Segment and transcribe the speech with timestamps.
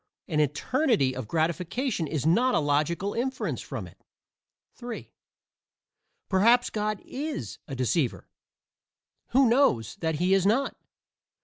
[0.27, 4.03] An eternity of gratification is not a logical inference from it.
[4.73, 5.11] (3)
[6.27, 8.27] Perhaps God is "a deceiver;"
[9.27, 10.75] who knows that he is not?